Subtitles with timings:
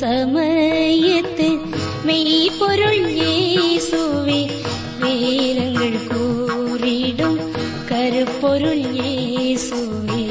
[0.00, 1.46] സമയത്ത്
[2.06, 4.40] മെയ്പൊരുൾ യേസുവേ
[5.02, 7.34] വേലങ്ങൾ കൂറിടും
[7.90, 10.27] കരുപ്പൊരുൾ യേസുവേ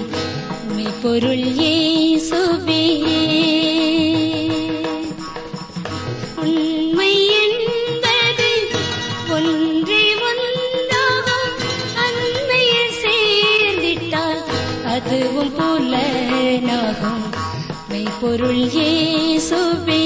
[0.99, 2.83] மெய்ப்பொருள் இயேசுவே
[6.43, 7.11] உண்மை
[7.41, 8.47] என்பது
[9.35, 11.51] ஒன்றே ஒன்றாகும்
[12.05, 14.41] அண்மையில் சேர்ந்திட்டால்
[14.95, 17.23] அதுவும் புலனாகும்.
[17.91, 20.01] மெய்ப்பொருள் இயேசுவே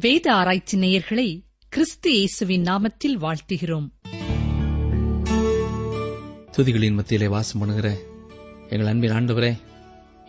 [0.00, 1.28] வேத ஆராய்ச்சி நேயர்களை
[1.68, 3.88] கிறிஸ்து இயேசுவின் நாமத்தில் வாழ்த்துகிறோம்.
[6.56, 7.88] துதிகளின் மத்தியிலே வாசம் பண்ணுகிற
[8.70, 9.58] எங்கள் அன்பின் ஆண்டவரே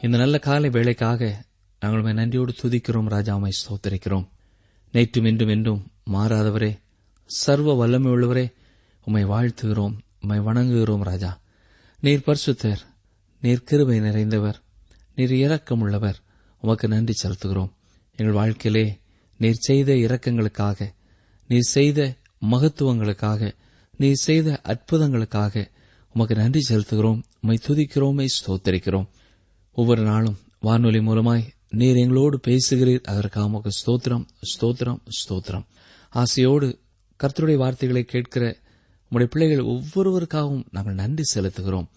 [0.02, 1.46] இந்த நல்ல காலை வேலைக்காக
[1.80, 4.28] நாங்கள் நன்றியோடு துதிக்கிறோம் ராஜா உம்மை ஸ்தோத்தரிக்கிறோம்.
[4.94, 6.80] நேற்றும் இன்றும் என்றும் மாறாதவரே
[7.26, 8.54] சர்வ வல்லமை உள்ளவரே
[9.06, 11.42] உம்மை வாழ்த்துகிறோம் உம்மை வணங்குகிறோம் ராஜா.
[12.00, 12.80] நீர் பரிசுத்தர்
[13.42, 14.56] நீர் கிருபை நிறைந்தவர்
[15.16, 16.16] நீர் இரக்கமுள்ளவர்
[16.62, 17.72] உமக்கு நன்றி செலுத்துகிறோம்.
[18.16, 19.00] எங்கள் வாழ்க்கையிலே
[19.38, 20.90] நீர் செய்த இரக்கங்களுக்காக
[21.48, 22.16] நீர் செய்த
[22.52, 23.52] மகத்துவங்களுக்காக
[23.98, 25.68] நீர் செய்த அற்புதங்களுக்காக
[26.14, 27.22] உமக்கு நன்றி செலுத்துகிறோம்.
[27.42, 29.08] உம்மை துதிக்கிறோமை ஸ்தோத்தரிக்கிறோம்.
[29.74, 33.04] ஒவ்வொரு நாளும் வானொலி மூலமாய் நீர் எங்களோடு பேசுகிறீர்.
[33.04, 35.66] அதற்காக ஸ்தோத்திரம் ஸ்தோத்திரம் ஸ்தோத்திரம்.
[36.10, 36.80] ஆசையோடு
[37.20, 38.58] கர்த்தருடைய வார்த்தைகளை கேட்கிற
[39.12, 41.88] உம்முடைய பிள்ளைகள் ஒவ்வொருவருக்காகவும் நாங்கள் நன்றி செலுத்துகிறோம்.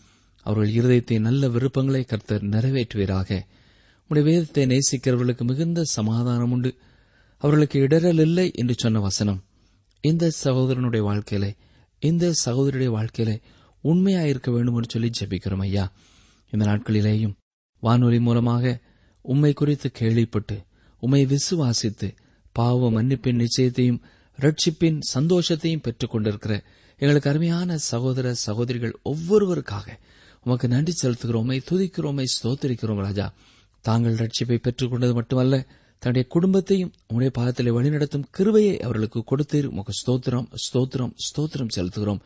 [0.47, 3.41] அவர்கள் இருதயத்தை நல்ல விருப்பங்களை கர்த்தர் நிறைவேற்றுவீராக.
[4.09, 6.75] உடைய வேதத்தை நேசிக்கிறவர்களுக்கு மிகுந்த சமாதானம் உண்டு.
[7.37, 9.45] அவர்களுக்கு இடரல் இல்லை என்று சொன்ன வசனம்.
[10.01, 11.55] இந்த சகோதரனுடைய வாழ்க்கையிலே
[12.01, 13.41] இந்த சகோதரியுடைய வாழ்க்கையிலே
[13.84, 15.92] உண்மையாயிருக்க வேண்டும் என்று சொல்லி ஜெபிக்கிறோம் ஐயா.
[16.50, 17.34] இந்த நாட்களிலேயும்
[17.80, 18.78] வானொலி மூலமாக
[19.22, 20.62] உம்மை குறித்து கேள்விப்பட்டு
[21.00, 22.16] உம்மை விசுவாசித்து
[22.53, 24.00] பாவ மன்னிப்பின் நிச்சயத்தையும்
[24.41, 26.62] ரட்சிப்பின் சந்தோஷத்தையும் பெற்றுக் கொண்டிருக்கிற
[26.98, 29.88] எங்களுக்கு அருமையான சகோதர சகோதரிகள் ஒவ்வொருவருக்காக
[30.44, 33.34] உமக்கு நன்றி செலுத்துகிறோமை துதிக்கிறோமை ஸ்தோத்திரிக்கிறோம் ராஜா.
[33.81, 35.66] தாங்கள் ரட்சிப்பை பெற்றுக் கொண்டது மட்டுமல்ல
[35.98, 42.21] தன்னுடைய குடும்பத்தையும் உடைய பாதத்திலே வழிநடத்தும் கிருவையை அவர்களுக்கு கொடுத்து உமக்கு ஸ்தோத்திரம் ஸ்தோத்திரம் ஸ்தோத்திரம் செலுத்துகிறோம்.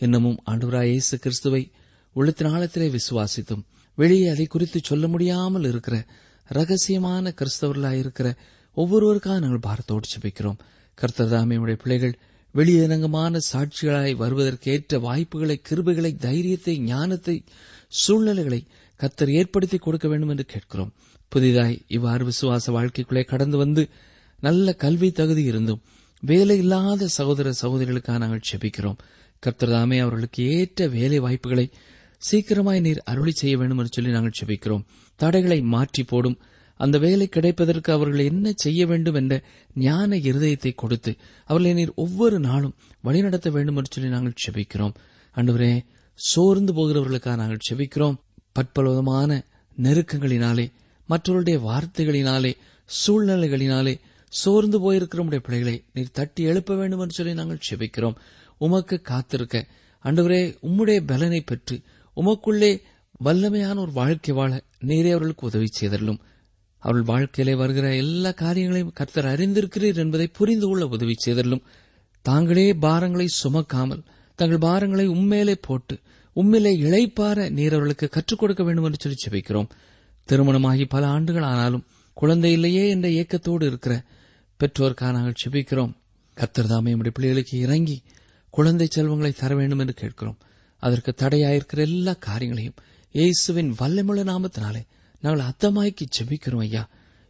[0.00, 1.70] இன்னமும் ஆண்டவராய் இயேசு கிறிஸ்துவை
[2.12, 6.06] உள்ளத்தின் ஆழத்திலே விசுவாசித்தும் வெளியே அதை குறித்து சொல்ல முடியாமல் இருக்கிற
[6.50, 8.28] ரகசியமான கிறிஸ்தவர்களாயிருக்கிற
[8.76, 10.58] ஒவ்வொருவருக்காக நாங்கள் பாரத்தோடு செபிக்கிறோம்
[10.98, 12.18] கர்த்தர்தாமியுடைய பிள்ளைகள்
[12.54, 17.44] வெளியரங்கமான சாட்சிகளாய் வருவதற்கேற்ற வாய்ப்புகளை கிருபைகளை தைரியத்தை ஞானத்தை
[17.88, 18.66] சூழ்நிலைகளை
[19.00, 20.92] கத்தர் ஏற்படுத்தி கொடுக்க வேண்டும் என்று கேட்கிறோம்.
[21.28, 23.88] புதிதாய் இவ்வாறு விசுவாச வாழ்க்கைக்குள்ளே கடந்து வந்து
[24.40, 25.82] நல்ல கல்வி தகுதி இருந்தும்
[26.22, 28.96] வேலை இல்லாத சகோதர சகோதரிகளுக்காக நாங்கள் செபிக்கிறோம்
[29.46, 31.70] கர்த்தர்தாமே அவர்களுக்கு ஏற்ற வேலை வாய்ப்புகளை
[32.30, 34.84] சீக்கிரமாய் நீர் அருளி செய்ய வேண்டும் என்று சொல்லி நாங்கள் செபிக்கிறோம்.
[35.16, 36.38] தடைகளை மாற்றி போடும்.
[36.76, 39.42] அந்த வேலை கிடைப்பதற்கு அவர்கள் என்ன செய்ய வேண்டும் என்ற
[39.74, 44.94] ஞான இருதயத்தை கொடுத்து அவர்களை நீர் ஒவ்வொரு நாளும் வழிநடத்த வேண்டும் என்று சொல்லி நாங்கள் செபிக்கிறோம்.
[45.36, 45.84] அன்றுவரே
[46.14, 48.16] சோர்ந்து போகிறவர்களுக்காக நாங்கள் செபிக்கிறோம்.
[48.52, 49.42] பற்பலவிதமான
[49.82, 50.72] நெருக்கங்களினாலே
[51.08, 52.52] மற்றவருடைய வார்த்தைகளினாலே
[53.06, 58.14] சூழ்நிலைகளினாலே சோர்ந்து போயிருக்கிற பிள்ளைகளை நீர் தட்டி எழுப்ப வேண்டும் என்று சொல்லி நாங்கள் செபிக்கிறோம்.
[58.60, 59.56] உமக்கு காத்திருக்க.
[60.04, 61.76] அன்றுவரே உம்முடைய பலனை பெற்று
[62.16, 62.72] உமக்குள்ளே
[63.20, 64.50] வல்லமையான ஒரு வாழ்க்கை வாழ
[64.82, 66.20] நேரே அவர்களுக்கு உதவி செய்தரலும்
[66.82, 71.62] அவர்கள் வாழ்க்கையிலே வருகிற எல்லா காரியங்களையும் கர்த்தர் அறிந்திருக்கிறீர் என்பதை புரிந்து கொள்ள உதவி செய்தரலும்
[72.24, 74.02] தாங்களே பாரங்களை சுமக்காமல்
[74.38, 75.94] தங்கள் பாரங்களை உண்மையிலே போட்டு
[76.36, 79.68] உண்மையிலே இழைப்பார நீர் அவர்களுக்கு கற்றுக் கொடுக்க வேண்டும் என்று சொல்லி செபிக்கிறோம்
[80.28, 81.84] திருமணமாகி பல ஆண்டுகள் ஆனாலும்
[82.16, 83.94] குழந்தை இல்லையே என்ற ஏக்கத்தோடு இருக்கிற
[84.60, 85.92] பெற்றோருக்காக நாங்கள் செபிக்கிறோம்
[86.36, 87.96] கர்த்தர் தாமே நம்முடைய பிள்ளைகளுக்கு இறங்கி
[88.56, 90.38] குழந்தை செல்வங்களை தர வேண்டும் என்று கேட்கிறோம்.
[90.82, 92.80] அதற்கு தடையாயிருக்கிற எல்லா காரியங்களையும்
[93.14, 94.82] இயேசுவின் வல்லமுள்ள நாமத்தினாலே
[95.22, 96.82] நாங்கள் அத்தமாய்க்கு ஜெபிக்கிறோம் ஐயா.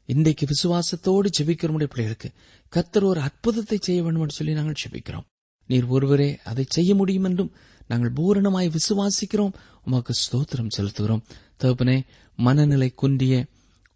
[0.09, 2.29] இன்றைக்கு விசுவாசத்தோடு ஜெபிக்கிற பிள்ளைகளுக்கு
[2.73, 5.27] கர்த்தர் ஒரு அற்புதத்தை செய்ய வேண்டும் என்று சொல்லி நாங்கள் ஜெபிக்கிறோம்.
[5.71, 7.53] நீர் ஒருவரே அதை செய்ய முடியும் என்றும்
[7.91, 9.55] நாங்கள் பூரணமாய் விசுவாசிக்கிறோம்.
[9.87, 11.23] உமக்கு ஸ்தோத்திரம் செலுத்துகிறோம்.
[11.61, 11.99] தகப்பனே
[12.39, 13.35] மனநிலை குன்றிய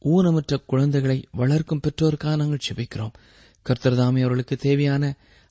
[0.05, 3.15] ஊனமற்ற குழந்தைகளை வளர்க்கும் பெற்றோருக்காக நாங்கள் செபிக்கிறோம்
[3.67, 5.05] கர்த்தர்தாமே அவர்களுக்கு தேவையான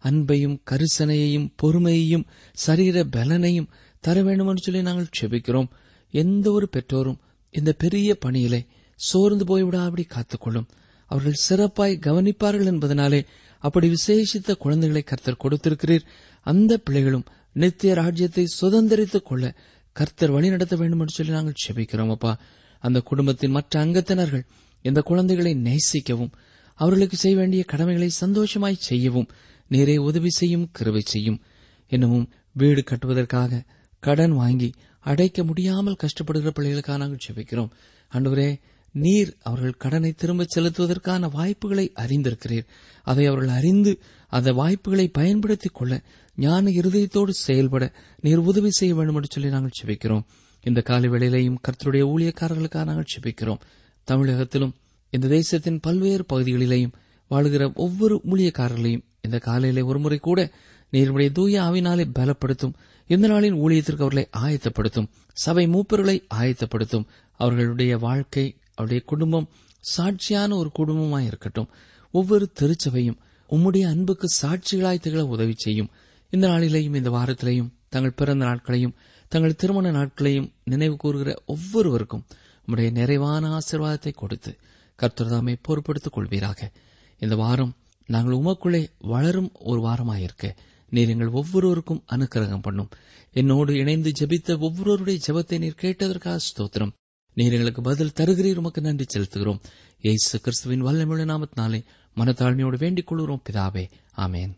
[0.04, 3.68] அன்பையும் கரிசனையையும் பொறுமையையும் சரீர பலனையும்
[4.00, 5.70] தர வேண்டும் சொல்லி நாங்கள் செபிக்கிறோம்.
[6.12, 7.18] எந்த ஒரு பெற்றோரும்
[7.50, 8.66] இந்த பெரிய பணியிலே
[8.96, 10.68] சோர்ந்து போய்விடாபடி காத்துக்கொள்ளும்.
[11.06, 13.26] அவர்கள் சிறப்பாய் கவனிப்பார்கள் என்பதனாலே
[13.60, 16.06] அப்படி விசேஷித்த குழந்தைகளை கர்த்தர் கொடுத்திருக்கிறீர்.
[16.42, 19.56] அந்த பிள்ளைகளும் நித்திய ராஜ்யத்தை சுதந்திரித்துக் கொள்ள
[19.92, 22.40] கர்த்தர் வழிநடத்த வேண்டும் என்று சொல்லி நாங்கள் செபிக்கிறோம் அப்பா.
[22.80, 24.48] அந்த குடும்பத்தின் மற்ற அங்கத்தினர்கள்
[24.82, 26.32] இந்த குழந்தைகளை நேசிக்கவும்
[26.74, 29.28] அவர்களுக்கு செய்ய வேண்டிய கடமைகளை சந்தோஷமாய் செய்யவும்
[29.68, 31.42] நேரே உதவி செய்யும் கிருவை செய்யும்.
[31.88, 33.64] இன்னமும் வீடு கட்டுவதற்காக
[34.00, 37.69] கடன் வாங்கி அடைக்க முடியாமல் கஷ்டப்படுகிற பிள்ளைகளுக்காக நாங்கள் ஜெபிக்கிறோம்.
[38.14, 38.60] அன்றுவரே
[38.92, 42.68] நீர் அவர்கள் கடனை திரும்பச் செலுத்துவதற்கான வாய்ப்புகளை அறிந்திருக்கிறீர்.
[43.04, 46.02] அதை அவர்கள் அறிந்து அந்த வாய்ப்புகளை பயன்படுத்திக் கொள்ள
[46.36, 50.25] ஞான இருதயத்தோடு செயல்பட நீர் உதவி செய்ய வேண்டும் என்று சொல்லி நாங்கள் செபிக்கிறோம்
[50.64, 53.60] இந்த காலை வேளையிலையும் கர்த்தருடைய ஊழியக்காரர்களுக்காக நாங்கள் செபிக்கிறோம்
[54.08, 54.74] தமிழகத்திலும்
[55.10, 56.94] இந்த தேசத்தின் பல்வேறு பகுதிகளிலேயும்
[57.30, 60.52] வாழுகிற ஒவ்வொரு ஊழியக்காரர்களையும் இந்த காலையிலே ஒருமுறை கூட
[60.92, 62.74] நீருடைய தூய ஆவினாலே பலப்படுத்தும்.
[63.08, 65.08] இந்த நாளின் ஊழியத்திற்கு அவர்களை ஆயத்தப்படுத்தும்.
[65.34, 67.06] சபை மூப்பர்களை ஆயத்தப்படுத்தும்.
[67.32, 69.50] அவர்களுடைய வாழ்க்கை அவருடைய குடும்பம்
[69.98, 71.70] சாட்சியான ஒரு குடும்பமாய் இருக்கட்டும்.
[72.12, 73.18] ஒவ்வொரு திருச்சபையும்
[73.50, 75.90] உம்முடைய அன்புக்கு சாட்சிகளாய் திகழ உதவி செய்யும்.
[76.30, 78.96] இந்த நாளிலேயும் இந்த வாரத்திலேயும் தங்கள் பிறந்த நாட்களையும்
[79.28, 82.26] தங்கள் திருமண நாட்களையும் நினைவு கூறுகிற ஒவ்வொருவருக்கும்
[82.68, 84.58] உம்முடைய நிறைவான ஆசீர்வாதத்தை கொடுத்து
[85.02, 86.72] கர்த்தர்தாமை பொறுப்படுத்திக் கொள்வீராக.
[87.19, 87.74] இந்த வாரம்
[88.06, 90.56] நாங்கள் உமக்குள்ளே வளரும் ஒரு வாரமாயிருக்க.
[90.90, 92.90] நீர் எங்கள் ஒவ்வொருவருக்கும் அனுக்கிரகம் பண்ணும்.
[93.31, 96.92] என்னோடு இணைந்து ஜெபித்த ஒவ்வொருவருடைய ஜெபத்தை நீர் கேட்டதற்காக ஸ்தோத்திரம்.
[97.34, 99.60] நீர் எங்களுக்கு பதில் தருகிறீர் உமக்கு நன்றி செலுத்துகிறோம்.
[100.02, 101.84] ஏசு கிறிஸ்துவின் வல்லமிழ நாமத்தினாலே
[102.16, 103.90] மனத்தாழ்மையோடு வேண்டிக் கொள்கிறோம் பிதாவே.
[104.18, 104.52] ஆமேன்.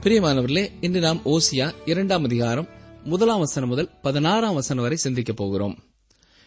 [0.00, 2.68] பிரியமானவர்களே இன்று நாம் ஓசியா இரண்டாம் அதிகாரம்
[3.04, 5.78] முதலாம் வசனம் முதல் பதினாறாம் வசனம் வரை சிந்திக்கப் போகிறோம்.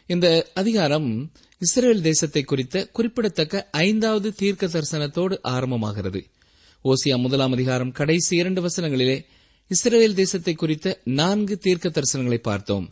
[0.10, 6.22] இந்த அதிகாரம் இஸ்ரேல் தேசத்தை குறித்த குறிப்பிடத்தக்க ஐந்தாவது தீர்க்க தரிசனத்தோடு ஆரம்பமாகிறது.
[6.86, 9.26] ஓசியா முதலாம் அதிகாரம் கடைசி இரண்டு வசனங்களிலே
[9.68, 12.90] இஸ்ரேல் தேசத்தை குறித்த நான்கு தீர்க்க தரிசனங்களை பார்த்தோம்.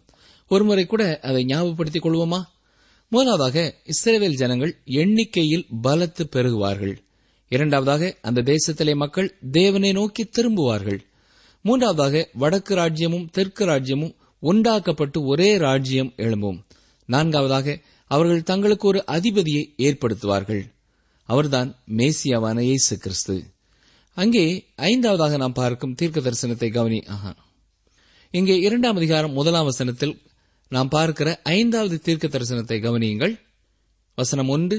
[0.48, 2.42] ஒருமுறை கூட அதை ஞாபகப்படுத்திக் கொள்வோமா?
[3.08, 6.96] முதலாவதாக இஸ்ரேல் ஜனங்கள் எண்ணிக்கையில் பலத்து பெருகுவார்கள்.
[7.48, 11.00] இரண்டாவதாக அந்த தேசத்திலே மக்கள் தேவனை நோக்கி திரும்புவார்கள்.
[11.62, 16.66] மூன்றாவதாக வடக்கு ராஜ்யமும் தெற்கு ராஜ்யமும் உண்டாக்கப்பட்டு ஒரே ராஜ்யம் எழும்பும்.
[17.10, 17.78] நான்காவதாக
[18.12, 20.64] அவர்கள் தங்களுக்கு ஒரு அதிபதியை ஏற்படுத்துவார்கள்.
[21.30, 23.36] அவர்தான் மேசியாவான இயேசு கிறிஸ்து
[24.18, 24.44] அங்கே
[24.90, 27.32] ஐந்தாவதாக நாம் பார்க்கும் தீர்க்க தரிசனத்தை கவனி ஆஹா.
[28.34, 30.14] இங்கே இரண்டாம் அதிகாரம் முதலாம் வசனத்தில்
[30.72, 33.34] நாம் பார்க்கிற ஐந்தாவது தீர்க்க தரிசனத்தை கவனியுங்கள்.
[34.18, 34.78] வசனம் ஒன்று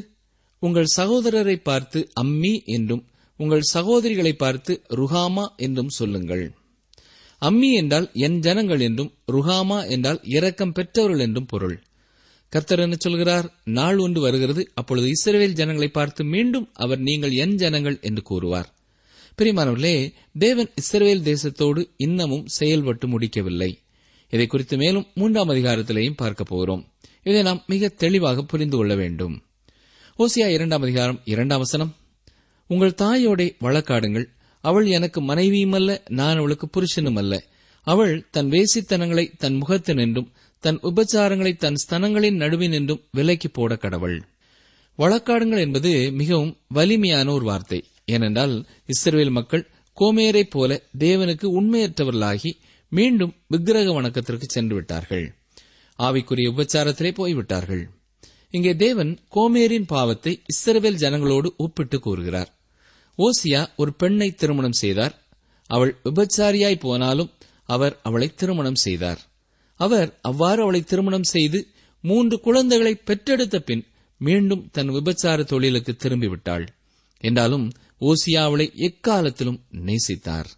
[0.63, 3.03] உங்கள் சகோதரரை பார்த்து அம்மி என்றும்
[3.41, 6.45] உங்கள் சகோதரிகளை பார்த்து ருஹாமா என்றும் சொல்லுங்கள்.
[7.43, 11.77] அம்மி என்றால் என் ஜனங்கள் என்றும் ருஹாமா என்றால் இரக்கம் பெற்றவர்கள் என்றும் பொருள்.
[12.49, 13.47] கர்த்தர் என்ன சொல்கிறார்?
[13.65, 14.71] நாள் ஒன்று வருகிறது.
[14.75, 18.69] அப்பொழுது இஸ்ரேல் ஜனங்களை பார்த்து மீண்டும் அவர் நீங்கள் என் ஜனங்கள் என்று கூறுவார்.
[19.39, 23.79] பிரிமானவர்களே தேவன் இஸ்ரேல் தேசத்தோடு இன்னமும் செயல்பட்டு முடிக்கவில்லை.
[24.29, 26.93] இதை குறித்து மேலும் மூன்றாம் அதிகாரத்திலேயும் பார்க்க போகிறோம்.
[27.23, 29.43] இதை நாம் மிக தெளிவாக புரிந்து கொள்ள வேண்டும்.
[30.19, 31.97] ஓசியா இரண்டாம் அதிகாரம் இரண்டாம் வசனம்.
[32.67, 34.27] உங்கள் தாயோடே வழக்காடுங்கள்.
[34.61, 37.45] அவள் எனக்கு மனைவியுமல்ல நான் அவளுக்கு புருஷனும் அல்ல.
[37.87, 40.31] அவள் தன் வேசித்தனங்களை தன் முகத்தினின்றும்
[40.65, 44.19] தன் உபச்சாரங்களை தன் ஸ்தனங்களின் நடுவே நின்றும் விலைக்கு போட கடவுள்.
[44.99, 47.81] வழக்காடுங்கள் என்பது மிகவும் வலிமையான ஒரு வார்த்தை.
[48.05, 48.55] ஏனென்றால்
[48.87, 49.65] இஸ்ரேல் மக்கள்
[49.97, 52.51] கோமேரை போல தேவனுக்கு உண்மையற்றவர்களாகி
[52.93, 55.27] மீண்டும் விக்கிரக வணக்கத்திற்கு சென்று விட்டார்கள்
[55.99, 57.85] ஆவிக்குரிய உபச்சாரத்திலே போய்விட்டார்கள்.
[58.51, 62.51] இங்கே தேவன் கோமேரின் பாவத்தை இஸ்ரவேல் ஜனங்களோடு ஒப்பிட்டு கூறுகிறார்.
[63.19, 65.15] ஓசியா ஒரு பெண்ணை திருமணம் செய்தார்.
[65.71, 67.33] அவள் விபச்சாரியாய் போனாலும்
[67.75, 69.21] அவர் அவளை திருமணம் செய்தார்.
[69.77, 71.67] அவர் அவ்வாறு அவளை திருமணம் செய்து
[72.01, 73.85] மூன்று குழந்தைகளை பெற்றெடுத்த பின்
[74.19, 76.67] மீண்டும் தன் விபச்சார தொழிலுக்கு திரும்பிவிட்டாள்.
[77.19, 80.49] என்றாலும் ஓசியா அவளை எக்காலத்திலும் நேசித்தார்.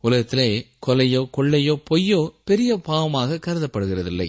[0.00, 4.28] உலகத்திலே கொலையோ கொள்ளையோ பொய்யோ பெரிய பாவமாக கருதப்படுகிறதில்லை.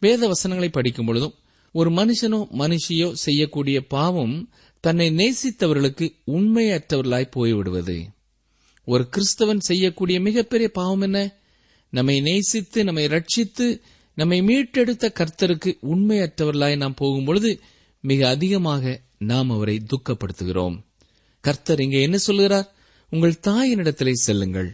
[0.00, 1.34] வேத வசனங்களை படிக்கும் பொழுதும்
[1.72, 7.96] ஒரு மனுஷனோ மனுஷியோ செய்யக்கூடிய பாவம் தன்னை நேசித்தவர்களுக்கு உண்மையற்றவர்களாய் போய்விடுவது.
[8.84, 11.18] ஒரு கிறிஸ்தவன் செய்யக்கூடிய மிகப்பெரிய பாவம் என்ன?
[11.96, 13.66] நம்மை நேசித்து நம்மை ரட்சித்து
[14.18, 17.50] நம்மை மீட்டெடுத்த கர்த்தருக்கு உண்மையற்றவர்களாய் நாம் போகும்பொழுது
[18.04, 20.76] மிக அதிகமாக நாம் அவரை துக்கப்படுத்துகிறோம்.
[21.44, 22.68] கர்த்தர் இங்கே என்ன சொல்கிறார்
[23.12, 24.70] உங்கள் தாயினிடத்திலே செல்லுங்கள்.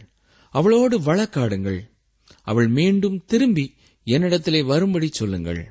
[0.53, 1.79] அவளோடு வழக்காடுங்கள்.
[2.43, 3.65] அவள் மீண்டும் திரும்பி
[4.07, 5.61] என்னிடத்திலே வரும்படி சொல்லுங்கள்.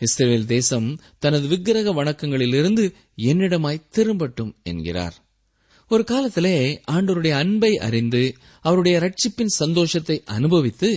[0.00, 2.84] இஸ்ரேல் தேசம் தனது விக்கிரக வணக்கங்களிலிருந்து
[3.28, 5.16] என்னிடமாய் திரும்பட்டும் என்கிறார்.
[5.92, 6.56] ஒரு காலத்திலே
[6.90, 8.22] ஆண்டவருடைய அன்பை அறிந்து
[8.64, 10.90] அவருடைய ரட்சிப்பின் சந்தோஷத்தை அனுபவித்து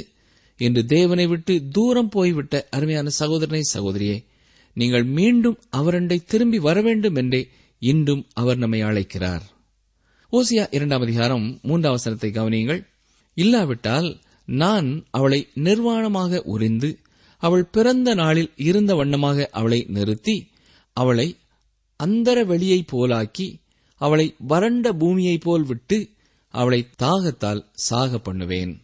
[0.59, 4.17] இன்று தேவனை விட்டு தூரம் போய்விட்ட அருமையான சகோதரனை சகோதரியே
[4.73, 7.41] நீங்கள் மீண்டும் அவரண்டை திரும்பி வர வேண்டும் என்றே
[7.81, 9.43] இன்றும் அவர் நம்மை அழைக்கிறார்.
[10.33, 12.81] ஓசியா இரண்டாம் அதிகாரம் மூன்றாம் வசனத்தை கவனியுங்கள்.
[13.37, 14.09] இல்லாவிட்டால்
[14.47, 16.89] நான் அவளை நிர்வாணமாக உறிந்து
[17.43, 20.37] அவள் பிறந்த நாளில் இருந்த வண்ணமாக அவளை நிறுத்தி
[20.97, 21.27] அவளை
[21.99, 23.47] அந்தர வெளியைப் போலாக்கி
[23.95, 26.09] அவளை வறண்ட பூமியைப் போல் விட்டு
[26.49, 28.81] அவளை தாகத்தால் சாக பண்ணுவேன்.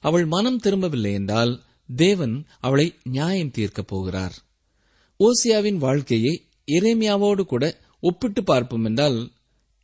[0.00, 1.62] அவள் மனம் திரும்பவில்லை என்றால்
[1.96, 4.34] தேவன் அவளை நியாயம் தீர்க்கப் போகிறார்.
[5.18, 9.30] ஓசியாவின் வாழ்க்கையை எரேமியாவோடு கூட ஒப்பிட்டு பார்ப்போம் என்றால்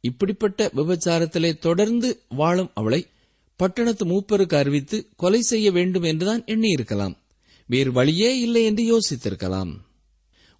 [0.01, 3.07] இப்படிப்பட்ட விபச்சாரத்திலே தொடர்ந்து வாழும் அவளை
[3.57, 7.17] பட்டணத்து மூப்பருக்கு அறிவித்து கொலை செய்ய வேண்டும் என்றுதான் எண்ணியிருக்கலாம்.
[7.67, 9.77] வேறு வழியே இல்லை என்று யோசித்திருக்கலாம்.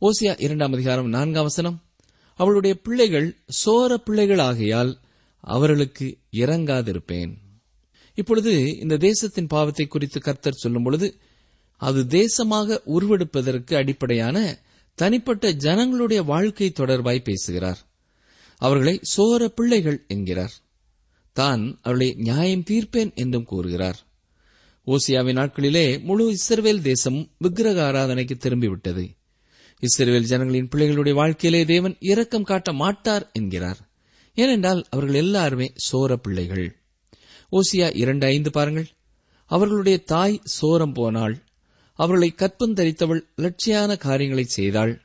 [0.01, 1.83] ஓசியா இரண்டாம் அதிகாரம் நான்காம் வசனம்.
[2.35, 4.95] அவளுடைய பிள்ளைகள் சோர பிள்ளைகளாகையால்
[5.41, 7.33] அவர்களுக்கு இறங்காதிருப்பேன்
[8.15, 11.17] இப்பொழுது இந்த தேசத்தின் பாவத்தை குறித்து கர்த்தர் சொல்லும் பொழுது
[11.77, 14.63] அது தேசமாக உருவெடுப்பதற்கு அடிப்படையான
[14.95, 17.79] தனிப்பட்ட ஜனங்களுடைய வாழ்க்கை தொடர்பாய் பேசுகிறார்.
[18.57, 20.53] அவர்களை சோர பிள்ளைகள் என்கிறார்.
[21.33, 23.99] தான் அவளை நியாயம் தீர்ப்பேன் என்றும் கூறுகிறார்.
[24.87, 29.05] ஓசியாவின் நாட்களிலே முழு இஸ்ரவேல் தேசம் விக்கிரக ஆராதனைக்கு திரும்பிவிட்டது.
[29.85, 33.79] இஸ்ரேல் ஜனங்களின் பிள்ளைகளுடைய வாழ்க்கையிலே தேவன் இரக்கம் காட்ட மாட்டார் என்கிறார்.
[34.35, 36.77] ஏனென்றால் அவர்கள் எல்லாருமே சோர பிள்ளைகள்.
[37.53, 38.87] ஓசியா இரண்டு ஐந்து பாருங்கள்.
[39.47, 41.43] அவர்களுடைய தாய் சோரம் போனாள்.
[41.95, 45.03] அவர்களை கற்பந்தரித்தவள் லட்சியான காரியங்களை செய்தாள்.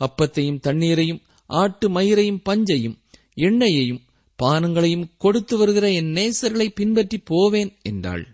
[0.00, 2.96] அப்பத்தையும் தண்ணீரையும் ஆட்டு மயிரையும் பஞ்சையும்
[3.36, 4.00] எண்ணெயையும்
[4.42, 8.26] பானங்களையும் கொடுத்து வருகிற என் நேசர்களை பின்பற்றி போவேன் என்றாள்.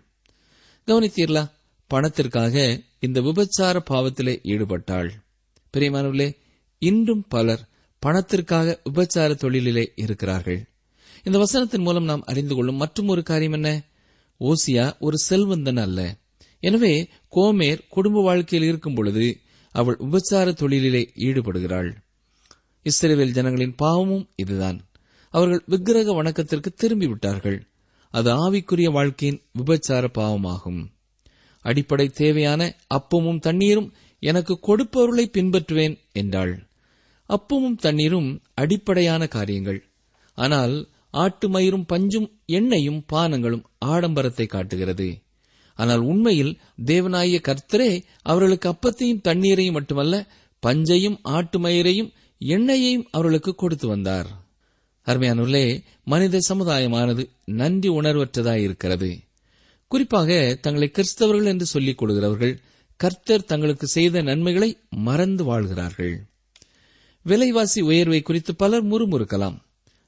[0.86, 1.50] கவனித்தீர்களா?
[1.86, 5.10] பணத்திற்காக இந்த விபச்சார பாவத்திலே ஈடுபட்டாள்.
[5.76, 6.36] பிரியமானவர்களே
[6.78, 10.66] இன்றும் பலர் பணத்திற்காக விபச்சார தொழிலிலே இருக்கிறார்கள்.
[11.22, 13.82] இந்த வசனத்தின் மூலம் நாம் அறிந்து கொள்ளும் மற்றும் ஒரு காரியம் என்ன?
[14.40, 16.16] ஓசியா ஒரு செல்வந்தன் அல்ல.
[16.60, 19.40] எனவே கோமேர் குடும்ப வாழ்க்கையில் இருக்கும் பொழுது
[19.72, 21.94] அவள் உபச்சார தொழிலிலே ஈடுபடுகிறாள்.
[22.84, 24.88] இஸ்ரேவேல் ஜனங்களின் பாவமும் இதுதான்.
[25.30, 27.60] அவர்கள் விக்கிரக வணக்கத்திற்கு திரும்பிவிட்டார்கள்.
[28.10, 30.86] அது ஆவிக்குரிய வாழ்க்கையின் விபச்சார பாவமாகும்.
[31.60, 36.54] அடிப்படை தேவையான அப்பமும் தண்ணீரும் எனக்கு கொடுப்பவர்களை பின்பற்றுவேன் என்றாள்.
[37.28, 39.80] அப்பமும் தண்ணீரும் அடிப்படையான காரியங்கள்.
[40.38, 40.74] ஆனால்
[41.10, 45.08] ஆட்டு மயிரும் பஞ்சும் எண்ணெயும் பானங்களும் ஆடம்பரத்தை காட்டுகிறது.
[45.78, 46.52] ஆனால் உண்மையில்
[46.84, 47.90] தேவனாய கர்த்தரே
[48.22, 50.14] அவர்களுக்கு அப்பத்தையும் தண்ணீரையும் மட்டுமல்ல
[50.62, 54.28] பஞ்சையும் ஆட்டு மயிரையும் எண்ணெயையும் அவர்களுக்கு கொடுத்து வந்தார்.
[55.06, 55.64] அருமையானுள்ளே
[56.04, 59.10] மனித சமுதாயமானது நன்றி உணர்வற்றதாயிருக்கிறது.
[59.90, 62.54] குறிப்பாக தங்களை கிறிஸ்தவர்கள் என்று சொல்லிக் கொள்கிறவர்கள்
[63.00, 66.14] கர்த்தர் தங்களுக்கு செய்த நன்மைகளை மறந்து வாழ்கிறார்கள்.
[67.22, 69.56] விலைவாசி உயர்வை குறித்து பலர் முறுமுறுக்கலாம்.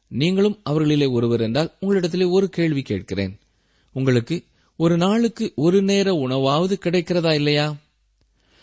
[0.08, 3.38] நீங்களும் அவர்களிலே ஒருவர் என்றால் உங்களிடத்திலே ஒரு கேள்வி கேட்கிறேன்.
[3.92, 4.44] உங்களுக்கு
[4.76, 7.76] ஒரு நாளுக்கு ஒரு நேர உணவாவது கிடைக்கிறதா இல்லையா?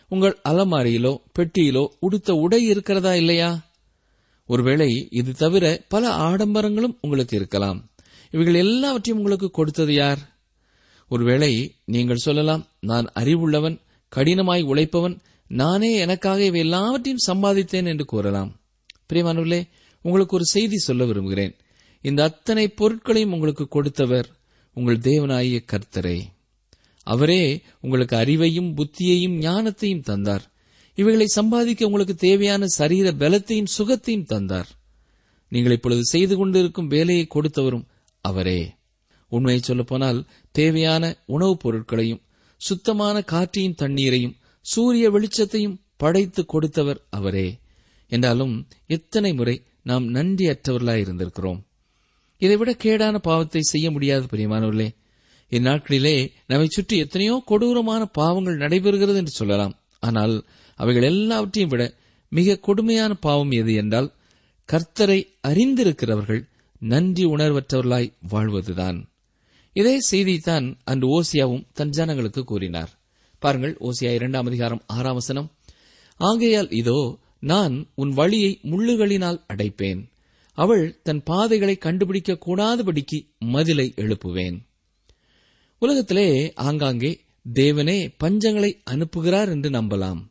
[0.09, 3.49] உங்கள் அலமாரியிலோ பெட்டியிலோ உடுத்த உடை இருக்கிறதா இல்லையா?
[4.47, 7.89] ஒருவேளை இது தவிர பல ஆடம்பரங்களும் உங்களுக்கு இருக்கலாம்.
[8.31, 10.19] இவைகள் எல்லாவற்றையும் உங்களுக்கு கொடுத்தது யார்?
[11.09, 13.77] ஒருவேளை நீங்கள் சொல்லலாம் நான் அறிவுள்ளவன்
[14.15, 18.59] கடினமாய் உழைப்பவன் நானே எனக்காக இவை எல்லாவற்றையும் சம்பாதித்தேன் என்று கூறலாம்.
[19.09, 19.67] பிரியமானவர்களே
[20.01, 21.55] உங்களுக்கு ஒரு செய்தி சொல்ல விரும்புகிறேன்.
[22.01, 24.29] இந்த அத்தனை பொருட்களையும் உங்களுக்கு கொடுத்தவர்
[24.73, 26.21] உங்கள் தேவனாகிய கர்த்தரே.
[27.03, 30.51] அவரே உங்களுக்கு அறிவையும் புத்தியையும் ஞானத்தையும் தந்தார்.
[30.95, 34.67] இவைகளை சம்பாதிக்க உங்களுக்கு தேவையான சரீர பலத்தையும் சுகத்தையும் தந்தார்.
[35.49, 37.85] நீங்கள் இப்பொழுது செய்து கொண்டிருக்கும் வேலையை கொடுத்தவரும்
[38.21, 38.71] அவரே.
[39.29, 42.21] உண்மையை சொல்லப்போனால் தேவையான உணவுப் பொருட்களையும்
[42.61, 47.47] சுத்தமான காற்றையும் தண்ணீரையும் சூரிய வெளிச்சத்தையும் படைத்து கொடுத்தவர் அவரே.
[48.11, 51.59] என்றாலும் எத்தனை முறை நாம் நன்றியற்றவர்களாய் இருந்திருக்கிறோம்.
[52.41, 54.89] இதைவிட கேடான பாவத்தை செய்ய முடியாது பிரியமானவர்களே.
[55.51, 59.73] இந்நாட்களிலே நம்மை சுற்றி எத்தனையோ கொடூரமான பாவங்கள் நடைபெறுகிறது என்று சொல்லலாம்.
[59.99, 60.35] ஆனால்
[60.79, 61.83] அவைகள் எல்லாவற்றையும் விட
[62.31, 64.09] மிக கொடுமையான பாவம் எது என்றால்
[64.69, 66.41] கர்த்தரை அறிந்திருக்கிறவர்கள்
[66.81, 68.99] நன்றி உணர்வற்றவர்களாய் வாழ்வதுதான்.
[69.73, 72.99] இதே செய்தித்தான் அன்று ஓசியாவும் தன் ஜனங்களுக்கு கூறினார்.
[73.39, 75.51] பாருங்கள் ஓசியா இரண்டாம் அதிகாரம் ஆறாம் வசனம்.
[76.15, 80.01] ஆகையால் இதோ நான் உன் வழியை முள்ளுகளினால் அடைப்பேன்.
[80.53, 84.57] அவள் தன் பாதைகளை கண்டுபிடிக்க கூடாதபடிக்கு மதிலை எழுப்புவேன்.
[85.79, 87.11] உலகத்திலே ஆங்காங்கே
[87.53, 90.21] தேவனே பஞ்சங்களை அனுப்புகிறார் என்று நம்பலாம்.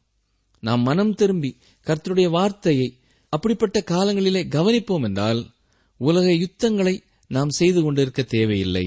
[0.61, 2.89] நாம் மனம் திரும்பி கர்த்தருடைய வார்த்தையை
[3.29, 5.41] அப்படிப்பட்ட காலங்களிலே கவனிப்போம் என்றால்
[5.97, 8.87] உலக யுத்தங்களை நாம் செய்து கொண்டிருக்க தேவையில்லை.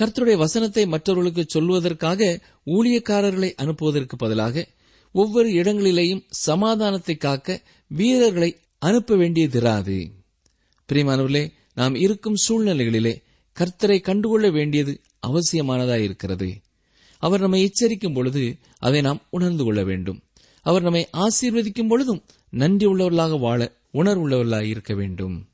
[0.00, 4.68] கர்த்தருடைய வசனத்தை மற்றவர்களுக்கு சொல்வதற்காக ஊழியக்காரர்களை அனுப்புவதற்கு பதிலாக
[5.12, 9.96] ஒவ்வொரு இடங்களிலேயும் சமாதானத்தை காக்க வீரர்களை அனுப்ப வேண்டியதிராது.
[10.88, 13.14] பிரியமானவர்களே நாம் இருக்கும் சூழ்நிலைகளிலே
[13.56, 16.48] கர்த்தரை கண்டுகொள்ள வேண்டியது அவசியமானதாயிருக்கிறது
[17.18, 20.22] அவர் நம்மை எச்சரிக்கும் பொழுது அதை நாம் உணர்ந்து கொள்ள வேண்டும்.
[20.62, 25.48] அவர் நம்மை ஆசீர்வதிக்கும் பொழுதும் நன்றி உள்ளவர்களாக வாழ உணர்வுள்ளவர்களாக இருக்க வேண்டும்.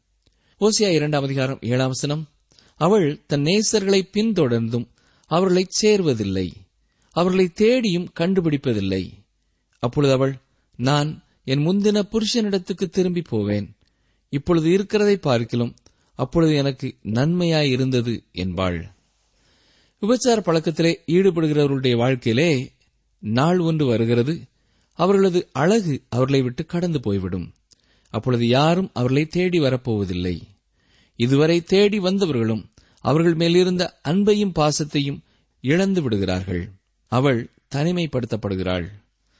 [0.60, 2.24] ஓசியா இரண்டாம் அதிகாரம் ஏழாம் வசனம்
[2.76, 4.88] அவள் தன் நேசர்களை பின்தொடர்ந்தும்
[5.26, 6.50] அவர்களைச் சேர்வதில்லை.
[7.10, 9.10] அவர்களை தேடியும் கண்டுபிடிப்பதில்லை.
[9.78, 10.38] அப்பொழுது அவள்
[10.76, 13.76] நான் என் முந்தின புருஷனிடத்துக்கு திரும்பி போவேன்.
[14.28, 15.74] இப்பொழுது இருக்கிறதை பார்க்கிலும்
[16.14, 18.94] அப்பொழுது எனக்கு நன்மையாய் இருந்தது என்பாள்.
[20.00, 22.72] விபச்சார பழக்கத்திலே ஈடுபடுகிறவர்களுடைய வாழ்க்கையிலே
[23.18, 24.40] நாள் ஒன்று வருகிறது.
[24.92, 27.52] அவர்களது அழகு அவர்களை விட்டு கடந்து போய்விடும்.
[28.10, 30.40] அப்பொழுது யாரும் அவர்களை தேடி வரப்போவதில்லை
[31.16, 32.64] இதுவரை தேடி வந்தவர்களும்
[33.00, 35.22] அவர்கள் மேலிருந்த அன்பையும் பாசத்தையும்
[35.60, 36.68] இழந்து விடுகிறார்கள்.
[37.06, 38.86] அவள் தனிமைப்படுத்தப்படுகிறாள்.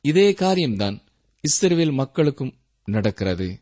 [0.03, 1.03] இதே காரியம்தான்
[1.41, 2.55] இஸ்ரேல் மக்களுக்கும்
[2.85, 3.61] நடக்கிறது.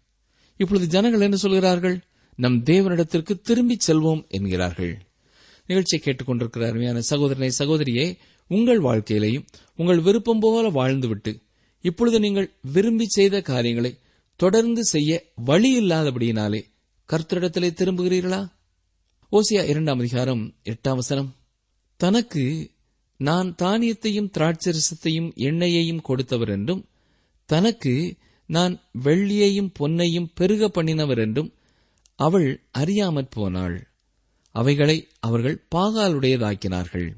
[0.57, 2.01] இப்பொழுது ஜனங்கள் என்ன சொல்கிறார்கள்?
[2.37, 4.99] நம் தேவனிடத்திற்கு திரும்பிச் செல்வோம் என்கிறார்கள்.
[5.67, 8.17] நிகழ்ச்சியை கேட்டுக்கொண்டிருக்கிற அருமையான சகோதரனை சகோதரியே
[8.49, 11.43] உங்கள் வாழ்க்கையிலையும் உங்கள் விருப்பம் போல வாழ்ந்துவிட்டு
[11.81, 13.99] இப்பொழுது நீங்கள் விரும்பி செய்த காரியங்களை
[14.37, 16.65] தொடர்ந்து செய்ய வழி இல்லாதபடியினாலே
[17.09, 18.39] கர்த்தரிடத்திலே திரும்புகிறீர்களா?
[19.33, 21.37] ஓசியா இரண்டாம் அதிகாரம் எட்டாம் வசனம்.
[21.97, 22.75] தனக்கு
[23.17, 26.89] நான் தானியத்தையும் திராட்சரசத்தையும் எண்ணெயையும் கொடுத்தவர் என்றும்
[27.49, 31.51] தனக்கு நான் வெள்ளியையும் பொன்னையும் பெருக பண்ணினவர் என்றும்
[32.19, 33.77] அவள் அறியாமற் போனாள்.
[34.51, 37.09] அவைகளை அவர்கள் பாகாலுடையதாக்கினார்கள்.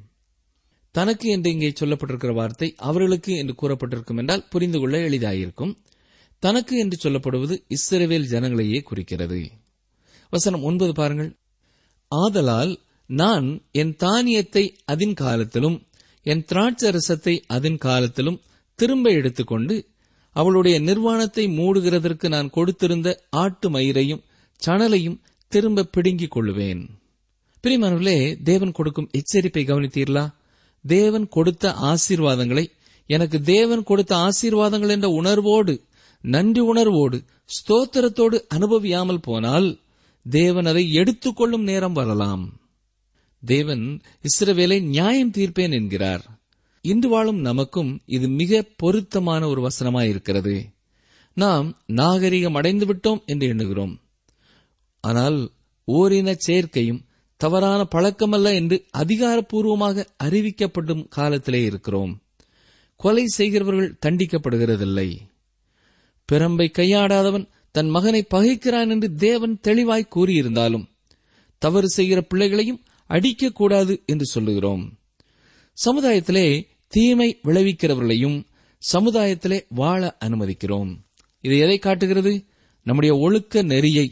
[0.90, 5.76] தனக்கு என்று இங்கே சொல்லப்பட்டிருக்கிற வார்த்தை அவர்களுக்கு என்று கூறப்பட்டிருக்கும் என்றால் புரிந்து கொள்ள எளிதாயிருக்கும்.
[6.42, 9.40] தனக்கு என்று சொல்லப்படுவது இஸ்ரவேல் ஜனங்களையே குறிக்கிறது.
[10.30, 11.30] வசனம் ஒன்பது பாருங்கள்.
[12.09, 12.73] ஆதலால்
[13.06, 15.76] நான் என் தானியத்தை அதன் காலத்திலும்
[16.23, 18.40] என் திராட்சரசத்தை அதன் காலத்திலும்
[18.75, 19.88] திரும்ப எடுத்துக்கொண்டு
[20.33, 24.25] அவளுடைய நிர்வாணத்தை மூடுகிறதற்கு நான் கொடுத்திருந்த ஆட்டு மயிரையும்
[24.62, 25.21] சணலையும்
[25.52, 26.83] திரும்ப பிடுங்கிக் கொள்ளுவேன்.
[27.64, 30.25] பிரிமானவர்களே தேவன் கொடுக்கும் எச்சரிப்பை கவனித்தீர்களா?
[30.85, 32.64] தேவன் கொடுத்த ஆசீர்வாதங்களை
[33.11, 35.75] எனக்கு தேவன் கொடுத்த ஆசீர்வாதங்கள் என்ற உணர்வோடு
[36.25, 37.18] நன்றி உணர்வோடு
[37.56, 39.68] ஸ்தோத்திரத்தோடு அனுபவியாமல் போனால்
[40.30, 42.61] தேவன் அதை எடுத்துக்கொள்ளும் நேரம் வரலாம்.
[43.42, 46.25] தேவன் இஸ்ரவேலை நியாயம் தீர்ப்பேன் என்கிறார்.
[46.83, 50.64] இன்று வாழும் நமக்கும் இது மிக பொருத்தமான ஒரு வசனமாயிருக்கிறது
[51.35, 54.00] நாம் நாகரிகம் அடைந்து விட்டோம் என்று எண்ணுகிறோம்.
[55.00, 55.50] ஆனால்
[55.92, 57.04] ஓரின சேர்க்கையும்
[57.37, 62.23] தவறான பழக்கமல்ல என்று அதிகாரப்பூர்வமாக அறிவிக்கப்படும் காலத்திலே இருக்கிறோம்.
[62.97, 65.16] கொலை செய்கிறவர்கள் தண்டிக்கப்படுகிறதில்லை.
[66.33, 70.85] பிரம்பை கையாடாதவன் தன் மகனை பகைக்கிறான் என்று தேவன் தெளிவாய் கூறியிருந்தாலும்
[71.62, 74.85] தவறு செய்கிற பிள்ளைகளையும் அடிக்கக்கூடாது என்று சொல்லுகிறோம்.
[75.76, 76.47] சமுதாயத்திலே
[76.92, 78.38] தீமை விளைவிக்கிறவர்களையும்
[78.83, 80.91] சமுதாயத்திலே வாழ அனுமதிக்கிறோம்.
[81.45, 82.32] இது எதை காட்டுகிறது?
[82.86, 84.06] நம்முடைய ஒழுக்க நெறியை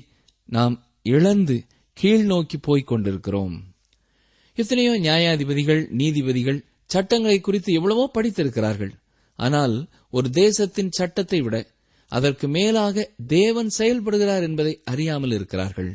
[0.49, 1.57] நாம் இழந்து
[1.97, 3.55] கீழ் நோக்கி போய்க் கொண்டிருக்கிறோம்.
[4.59, 8.93] எத்தனையோ நியாயாதிபதிகள் நீதிபதிகள் சட்டங்களை குறித்து எவ்வளவோ படித்திருக்கிறார்கள்.
[9.39, 9.77] ஆனால்
[10.11, 11.57] ஒரு தேசத்தின் சட்டத்தை விட
[12.15, 15.91] அதற்கு மேலாக தேவன் செயல்படுகிறார் என்பதை அறியாமல் இருக்கிறார்கள்.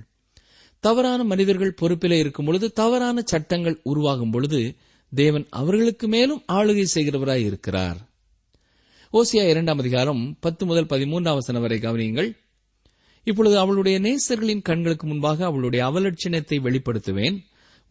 [0.84, 4.60] தவறான மனிதர்கள் பொறுப்பிலே இருக்கும் பொழுது தவறான சட்டங்கள் உருவாகும் பொழுது
[5.12, 8.00] தேவன் அவர்களுக்கு மேலும் ஆளுகை செய்கிறவராய் இருக்கிறார்.
[9.14, 12.30] ஓசியா இரண்டாம் அதிகாரம் பத்து முதல் பதிமூன்றாம் வசனம் வரை கவனியுங்கள்.
[13.28, 17.38] இப்பொழுது அவளுடைய நேசர்களின் கண்களுக்கு முன்பாக அவளுடைய அவலட்சணத்தை வெளிப்படுத்துவேன்.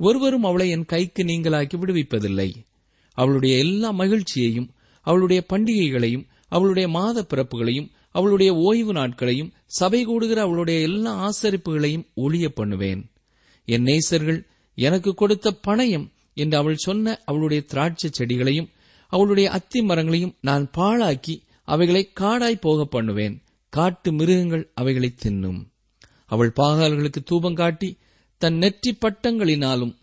[0.01, 2.51] ஒருவரும் அவளை என் கைக்கு நீங்களாக்கி விடுவிப்பதில்லை.
[3.17, 4.69] அவளுடைய எல்லா மகிழ்ச்சியையும்
[5.07, 13.11] அவளுடைய பண்டிகைகளையும் அவளுடைய மாத பிறப்புகளையும் அவளுடைய ஓய்வு நாட்களையும் சபை கூடுகிற அவளுடைய எல்லா ஆசரிப்புகளையும் ஒளிய பண்ணுவேன்.
[13.69, 14.41] என் நேசர்கள்
[14.75, 18.71] எனக்கு கொடுத்த பணயம் என்று அவள் சொன்ன அவளுடைய திராட்சை செடிகளையும்
[19.13, 23.43] அவளுடைய அத்தி மரங்களையும் நான் பாழாக்கி அவைகளை காடாய் போக பண்ணுவேன்.
[23.73, 25.61] காட்டு மிருகங்கள் அவைகளை தின்னும்.
[26.27, 27.99] அவள் பாகால்களுக்கு தூபம் காட்டி
[28.37, 29.95] தன் நெற்றி பட்டங்களினாலும்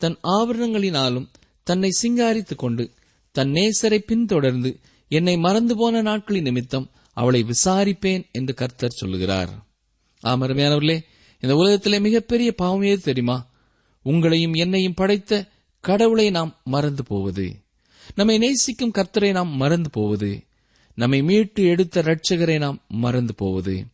[0.00, 1.28] தன் ஆபரணங்களினாலும்
[1.62, 2.90] தன்னை சிங்காரித்துக் கொண்டு
[3.34, 4.70] தன் நேசரை பின்தொடர்ந்து
[5.08, 9.66] என்னை மறந்து போன நாட்களின் நிமித்தம் அவளை விசாரிப்பேன் என்று கர்த்தர் சொல்லுகிறார்.
[10.20, 11.00] ஆம் அருமையானவர்களே
[11.40, 13.50] இந்த உலகத்திலே மிகப்பெரிய பாவம் ஏது தெரியுமா?
[14.04, 15.48] உங்களையும் என்னையும் படைத்த
[15.80, 17.56] கடவுளை நாம் மறந்து போவது.
[18.14, 20.44] நம்மை நேசிக்கும் கர்த்தரை நாம் மறந்து போவது.
[20.94, 23.84] நம்மை மீட்டு எடுத்த ரட்சகரை நாம் மறந்து போவது.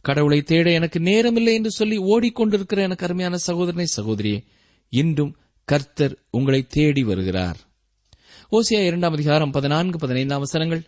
[0.00, 4.44] கடவுளை தேட எனக்கு நேரமில்லை என்று சொல்லி ஓடிக்கொண்டிருக்கிற எனக்கு அருமையான சகோதரனை சகோதரியே
[4.88, 7.56] இன்றும் கர்த்தர் உங்களை தேடி வருகிறார்.
[8.52, 10.82] ஓசியா இரண்டாம் அதிகாரம் பதினான்கு பதினைந்தாம் அவசரங்கள்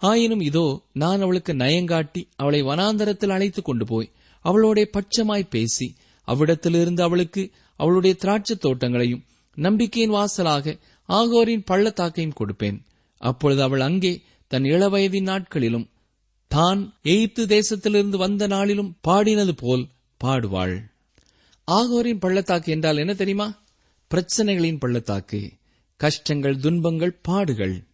[0.00, 4.10] ஆயினும் இதோ நான் அவளுக்கு நயங்காட்டி அவளை வனாந்தரத்தில் அழைத்துக் கொண்டு போய்
[4.44, 5.94] அவளோட பட்சமாய் பேசி
[6.26, 12.84] அவ்விடத்திலிருந்து அவளுக்கு அவளுடைய திராட்சைத் தோட்டங்களையும் நம்பிக்கையின் வாசலாக ஆகோரின் பள்ளத்தாக்கையும் கொடுப்பேன்.
[13.18, 15.88] அப்பொழுது அவள் அங்கே தன் இளவயதின் நாட்களிலும்
[16.48, 19.88] தான் எய்த்து தேசத்திலிருந்து வந்த நாளிலும் பாடினது போல்
[20.24, 20.82] பாடுவாள்.
[21.64, 23.62] ஆகோரின் பள்ளத்தாக்கு என்றால் என்ன தெரியுமா?
[24.10, 25.52] பிரச்சனைகளின் பள்ளத்தாக்கு
[25.96, 27.84] கஷ்டங்கள் துன்பங்கள் பாடுகள்.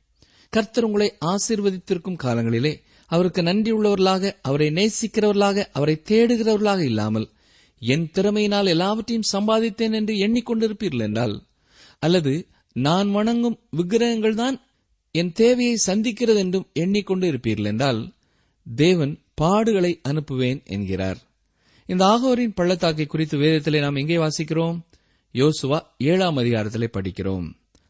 [0.57, 2.73] கர்த்தர் உங்களை ஆசீர்வதித்திருக்கும் காலங்களிலே
[3.11, 7.27] அவருக்கு நன்றியுள்ளவர்களாக அவரை நேசிக்கிறவர்களாக அவரை தேடுகிறவர்களாக இல்லாமல்
[7.83, 11.35] என் திறமையினால் எல்லாவற்றையும் சம்பாதித்தேன் என்று எண்ணிக்கொண்டிருப்பீர்கள் என்றால்
[11.99, 12.33] அல்லது
[12.77, 14.57] நான் வணங்கும் விக்கிரகங்கள் தான்
[15.15, 18.01] என் தேவையை சந்திக்கிறது என்றும் எண்ணிக்கொண்டு இருப்பீர்கள் என்றால்
[18.67, 21.19] தேவன் பாடுகளை அனுப்புவேன் என்கிறார்.
[21.87, 24.79] இந்த ஆகோரின் பள்ளத்தாக்கை குறித்து வேதத்திலே நாம் எங்கே வாசிக்கிறோம்?
[25.35, 27.47] யோசுவா ஏழாம் அதிகாரத்திலே படிக்கிறோம்.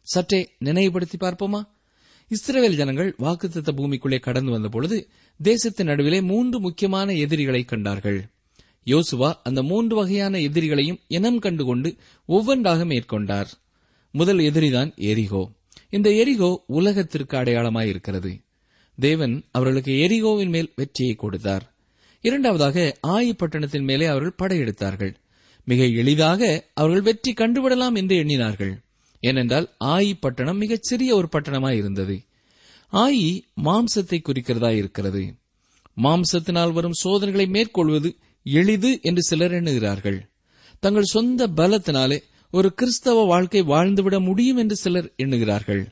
[0.06, 1.60] சற்றே நினைவுபடுத்தி பார்ப்போமா?
[2.28, 5.08] இஸ்ரேல் ஜனங்கள் வாக்குத்தத்த பூமிக்குள்ளே கடந்து வந்த பொழுது
[5.42, 8.24] தேசத்தின் நடுவிலே மூன்று முக்கியமான எதிரிகளை கண்டார்கள்.
[8.84, 13.46] யோசுவா அந்த மூன்று வகையான எதிரிகளையும் இனம் கண்டுகொண்டு ஒவ்வொன்றாக மேற்கொண்டார்.
[14.10, 15.42] முதல் எதிரிதான் எரிகோ.
[15.90, 18.32] இந்த எரிகோ உலகத்திற்கு அடையாளமாயிருக்கிறது
[18.98, 21.74] தேவன் அவர்களுக்கு எரிகோவின் மேல் வெற்றியை கொடுத்தார்.
[22.20, 25.14] இரண்டாவதாக ஆயி பட்டணத்தின் மேலே அவர்கள் படையெடுத்தார்கள்.
[25.64, 28.74] மிக எளிதாக அவர்கள் வெற்றி கண்டுவிடலாம் என்று எண்ணினார்கள்.
[29.20, 32.22] ஏனென்றால் ஆயி பட்டணம் மிகச் சிறிய ஒரு பட்டணமாய் இருந்தது.
[32.92, 35.34] ஆயி மாம்சத்தை குறிக்கிறதா இருக்கிறது.
[36.02, 40.30] மாம்சத்தினால் வரும் சோதனைகளை மேற்கொள்வது எளிது என்று சிலர் எண்ணுகிறார்கள்.
[40.80, 45.88] தங்கள் சொந்த பலத்தினாலே ஒரு கிறிஸ்தவ வாழ்க்கை வாழ்ந்துவிட முடியும் என்று சிலர் எண்ணுகிறார்கள்.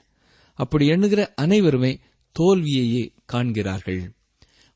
[0.55, 1.99] அப்படி எண்ணுகிற அனைவருமே
[2.39, 4.13] தோல்வியையே காண்கிறார்கள்.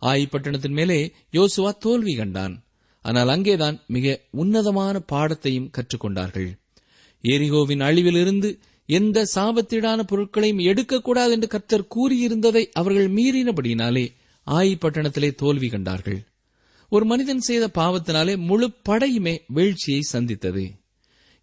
[0.00, 2.64] ஆயி பட்டணத்தின் மேலே யோசுவா தோல்வி கண்டான்.
[3.02, 6.58] ஆனால் அங்கேதான் மிக உன்னதமான பாடத்தையும் கற்றுக்கொண்டார்கள்.
[7.22, 14.12] எரிகோவின் அழிவிலிருந்து எந்த சாபத்தீடான பொருட்களையும் எடுக்கக்கூடாது என்று கர்த்தர் கூறியிருந்ததை அவர்கள் மீறினபடியினாலே
[14.46, 16.24] ஆயி பட்டணத்திலே தோல்வி கண்டார்கள்.
[16.88, 20.70] ஒரு மனிதன் செய்த பாவத்தினாலே முழு படையுமே வீழ்ச்சியை சந்தித்தது.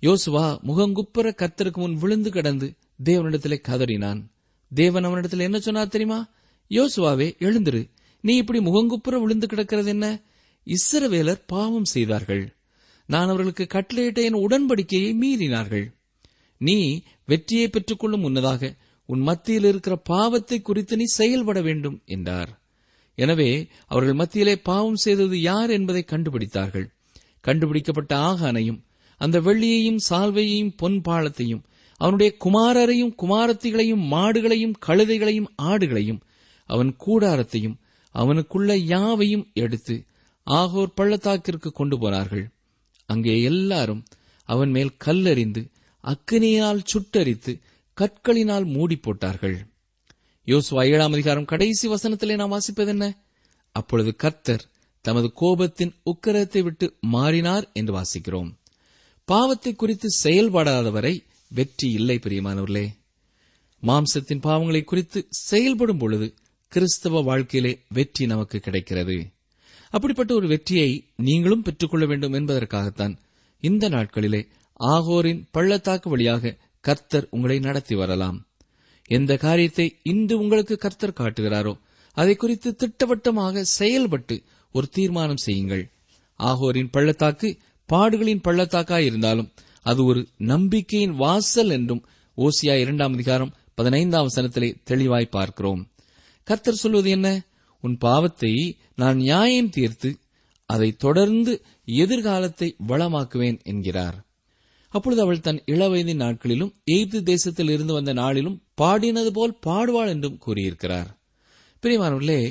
[0.01, 4.23] யோசுவா முகங்குப்புற கர்த்தருக்கு முன் விழுந்து கிடந்து தேவனிடத்திலே கதறினான்.
[4.75, 6.29] தேவன் அவனிடத்தில் என்ன சொன்னார் தெரியுமா?
[6.69, 7.89] யோசுவாவே எழுந்திரு.
[8.21, 10.21] நீ இப்படி முகங்குப்புற விழுந்து கிடக்கிறது என்ன?
[10.65, 12.55] இஸ்ரவேலர் பாவம் செய்தார்கள்.
[13.05, 15.85] நான் அவர்களுக்கு கட்டளையிட்ட என் உடன்படிக்கையை மீறினார்கள்.
[16.57, 16.77] நீ
[17.25, 18.73] வெற்றியை பெற்றுக்கொள்ளும் முன்னதாக
[19.05, 22.51] உன் மத்தியில் இருக்கிற பாவத்தை குறித்து நீ செயல்பட வேண்டும் என்றார்.
[23.15, 23.49] எனவே
[23.85, 26.87] அவர்கள் மத்தியிலே பாவம் செய்தது யார் என்பதை கண்டுபிடித்தார்கள்.
[27.41, 28.79] கண்டுபிடிக்கப்பட்ட ஆகானையும்
[29.17, 31.63] அந்த வெள்ளியையும் சால்வையையும் பொன் பாலத்தையும்
[31.97, 36.21] அவனுடைய குமாரரையும் குமாரத்திகளையும் மாடுகளையும் கழுதைகளையும் ஆடுகளையும்
[36.69, 37.77] அவன் கூடாரத்தையும்
[38.15, 39.95] அவனுக்குள்ள யாவையும் எடுத்து
[40.47, 42.45] ஆகோர் பள்ளத்தாக்கிற்கு கொண்டு போனார்கள்.
[43.05, 44.03] அங்கே எல்லாரும்
[44.43, 45.71] அவன் மேல் கல்லெறிந்து
[46.03, 47.61] அக்கினியால் சுட்டரித்து
[47.97, 49.57] கற்களினால் மூடி போட்டார்கள்
[50.47, 53.05] யோசுவா ஏழாம் அதிகாரம் கடைசி வசனத்திலே நாம் வாசிப்பது என்ன
[53.71, 54.65] அப்பொழுது கர்த்தர்
[55.01, 58.51] தமது கோபத்தின் உக்கரத்தை விட்டு மாறினார் என்று வாசிக்கிறோம்.
[59.25, 61.13] பாவத்தை குறித்து செயல்படாதவரை
[61.51, 62.85] வெற்றி இல்லை பிரியமானவர்களே.
[63.83, 66.27] மாம்சத்தின் பாவங்களை குறித்து செயல்படும் பொழுது
[66.67, 69.17] கிறிஸ்தவ வாழ்க்கையிலே வெற்றி நமக்கு கிடைக்கிறது.
[69.95, 70.89] அப்படிப்பட்ட ஒரு வெற்றியை
[71.27, 73.13] நீங்களும் பெற்றுக்கொள்ள வேண்டும் என்பதற்காகத்தான்
[73.63, 74.41] இந்த நாட்களிலே
[74.79, 78.37] ஆகோரின் பள்ளத்தாக்கு வழியாக கர்த்தர் உங்களை நடத்தி வரலாம்.
[79.09, 81.73] எந்த காரியத்தை இன்று உங்களுக்கு கர்த்தர் காட்டுகிறாரோ
[82.17, 84.35] அதை குறித்து திட்டவட்டமாக செயல்பட்டு
[84.75, 85.83] ஒரு தீர்மானம் செய்யுங்கள்.
[86.39, 87.49] ஆகோரின் பள்ளத்தாக்கு
[87.89, 89.49] பாடுகளின் பள்ளத்தாக்காய் இருந்தாலும்
[89.81, 92.05] அது ஒரு நம்பிக்கையின் வாசல் என்றும்
[92.37, 95.81] ஓசியா இரண்டாம் அதிகாரம் பதினைந்தாம் சனத்திலே தெளிவாய் பார்க்கிறோம்.
[96.47, 97.27] கர்த்தர் சொல்வது என்ன?
[97.85, 98.53] உன் பாவத்தை
[99.01, 100.09] நான் நியாயம் தீர்த்து
[100.69, 101.53] அதை தொடர்ந்து
[101.87, 104.17] எதிர்காலத்தை வளமாக்குவேன் என்கிறார்.
[104.93, 111.09] அப்பொழுது அவள் தன் இளவயதின் நாட்களிலும் எய்து தேசத்தில் இருந்து வந்த நாளிலும் பாடினது போல் பாடுவாள் என்றும் கூறியிருக்கிறார்.
[111.83, 112.41] பிரியமானவர்களே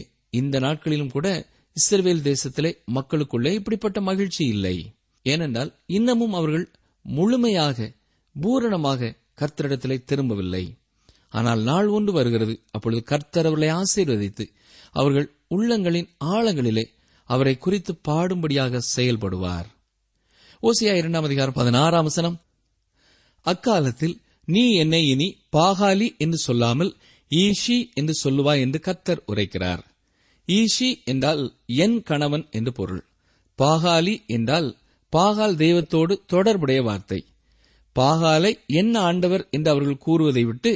[0.41, 1.29] இந்த நாட்களிலும் கூட
[1.77, 4.77] இஸ்ரேல் தேசத்திலே மக்களுக்குள்ளே இப்படிப்பட்ட மகிழ்ச்சி இல்லை.
[5.27, 6.67] ஏனென்றால் இன்னமும் அவர்கள்
[7.07, 7.89] முழுமையாக
[8.37, 10.65] பூரணமாக கர்த்தரிடத்திலே திரும்பவில்லை.
[11.33, 12.55] ஆனால் நாள் ஒன்று வருகிறது.
[12.71, 14.45] அப்பொழுது கர்த்தர் அவர்களை ஆசீர்வதித்து
[14.95, 16.85] அவர்கள் உள்ளங்களின் ஆழங்களிலே
[17.29, 19.69] அவரை குறித்து பாடும்படியாக செயல்படுவார்.
[20.63, 22.37] ஓசியா இரண்டாம் அதிகாரம் பதினாறாம் வசனம்.
[23.47, 24.17] அக்காலத்தில்
[24.49, 26.93] நீ என்னை இனி பாகாலி என்று சொல்லாமல்
[27.31, 29.83] ஈஷி என்று சொல்லுவாய் என்று கர்த்தர் உரைக்கிறார்.
[30.49, 33.03] ஈஷி என்றால் என் கணவன் என்று பொருள்.
[33.59, 34.69] பாகாலி என்றால்
[35.13, 37.21] பாகால் தெய்வத்தோடு தொடர்புடைய வார்த்தை.
[37.97, 40.73] பாகாலை என் ஆண்டவர் என்று அவர்கள் கூறுவதை விட்டு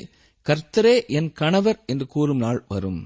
[0.46, 3.00] கர்த்தரே என் கணவர் என்று கூறும் நாள் வரும்.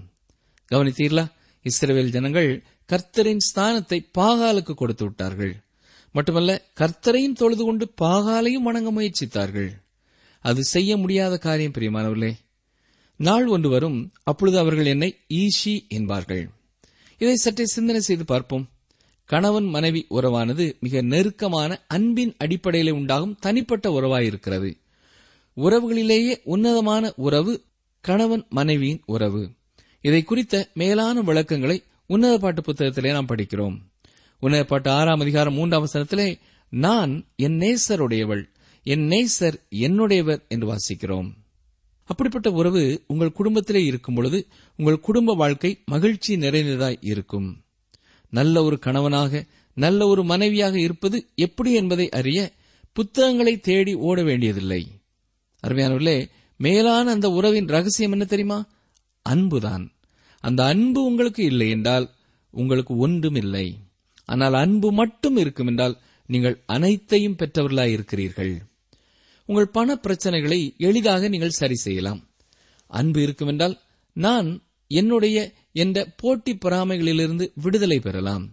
[0.73, 1.25] கவனித்தீர்களா?
[1.65, 5.53] இஸ்ரவேல் ஜனங்கள் கர்த்தரின் ஸ்தானத்தை பாகாலுக்கு கொடுத்து விட்டார்கள்.
[6.13, 9.71] மட்டுமல்ல கர்த்தரையும் தொழுது கொண்டு பாகாலையும் வணங்க முயற்சித்தார்கள்.
[10.41, 12.33] அது செய்ய முடியாத காரியம் பிரியமானவர்களே.
[13.17, 16.51] நாள் ஒன்று வரும் அப்பொழுது அவர்கள் என்னை ஈஷி என்பார்கள்.
[17.19, 18.69] இதை சற்றே சிந்தனை செய்து பார்ப்போம்.
[19.25, 24.71] கணவன் மனைவி உறவானது மிக நெருக்கமான அன்பின் அடிப்படையில் உண்டாகும் தனிப்பட்ட உறவாயிருக்கிறது.
[25.57, 27.65] உறவுகளிலேயே உன்னதமான உறவு
[28.01, 29.51] கணவன் மனைவியின் உறவு.
[30.03, 33.77] இதை குறித்த மேலான விளக்கங்களை உன்னத பாட்டு புத்தகத்திலே நாம் படிக்கிறோம்.
[34.41, 36.38] உன்னத பாட்டு ஆறாம் அதிகாரம் மூன்றாம் வசனத்திலே
[36.69, 38.45] நான் என் நேசருடையவள்
[38.83, 41.31] என் நேசர் என்னுடையவர் என்று வாசிக்கிறோம்.
[42.05, 47.65] அப்படிப்பட்ட உறவு உங்கள் குடும்பத்திலே இருக்கும் பொழுது உங்கள் குடும்ப வாழ்க்கை மகிழ்ச்சி நிறைந்ததாய் இருக்கும்.
[48.31, 52.53] நல்ல ஒரு கணவனாக நல்ல ஒரு மனைவியாக இருப்பது எப்படி என்பதை அறிய
[52.93, 54.88] புத்தகங்களை தேடி ஓட வேண்டியதில்லை.
[55.67, 58.67] அருமையானவர்களே மேலான அந்த உறவின் ரகசியம் என்ன தெரியுமா?
[59.23, 59.85] அன்புதான்.
[60.45, 62.07] அந்த அன்பு உங்களுக்கு இல்லை என்றால்
[62.55, 63.67] உங்களுக்கு ஒன்றும் இல்லை.
[64.29, 68.53] ஆனால் அன்பு மட்டும் இருக்கும் என்றால் நீங்கள் அனைத்தையும் பெற்றவர்களாய் இருக்கிறீர்கள்.
[69.49, 72.21] உங்கள் பண பிரச்சனைகளை எளிதாக நீங்கள் சரி செய்யலாம்.
[72.87, 73.77] அன்பு இருக்குமென்றால்
[74.17, 74.49] நான்
[74.91, 75.39] என்னுடைய
[75.73, 78.45] என்ற போட்டி பொறாமைகளிலிருந்து விடுதலை பெறலாம்.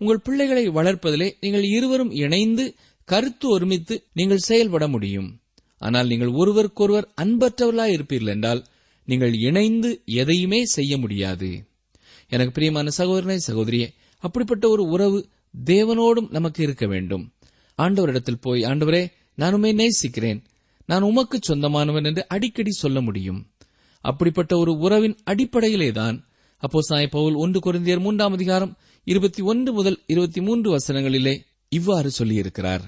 [0.00, 2.64] உங்கள் பிள்ளைகளை வளர்ப்பதிலே நீங்கள் இருவரும் இணைந்து
[3.04, 5.28] கருத்து ஒருமித்து நீங்கள் செயல்பட முடியும்.
[5.80, 8.64] ஆனால் நீங்கள் ஒருவருக்கொருவர் அன்பற்றவர்களாய் இருப்பீர்கள் என்றால்
[9.08, 11.68] நீங்கள் இணைந்து எதையுமே செய்ய முடியாது.
[12.28, 15.28] எனக்கு பிரியமான சகோதரனை சகோதரியே அப்படிப்பட்ட ஒரு உறவு
[15.64, 17.32] தேவனோடும் நமக்கு இருக்க வேண்டும்.
[17.78, 20.42] ஆண்டவரிடத்தில் போய் ஆண்டவரே நான் உண்மை நேசிக்கிறேன்.
[20.86, 23.50] நான் உமக்கு சொந்தமானவன் என்று அடிக்கடி சொல்ல முடியும்.
[24.00, 26.22] அப்படிப்பட்ட ஒரு உறவின் அடிப்படையிலேதான்
[26.58, 32.80] அப்போ சாய் பவுல் ஒன்று குறைந்தியர் மூன்றாம் அதிகாரம் இருபத்தி ஒன்று முதல் இருபத்தி மூன்று வசனங்களிலே இவ்வாறு சொல்லியிருக்கிறார்.